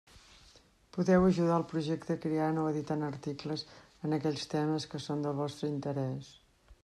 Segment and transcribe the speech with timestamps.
[0.95, 3.65] Podeu ajudar al projecte creant o editant articles
[4.09, 6.33] en aquells temes que són del vostre interès.